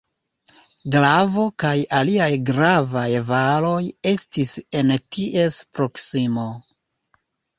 Glavo 0.93 1.43
kaj 1.63 1.73
aliaj 1.97 2.29
gravaj 2.47 3.03
varoj 3.29 3.77
estis 4.13 4.55
en 4.81 4.95
ties 5.17 5.59
proksimo. 5.79 6.47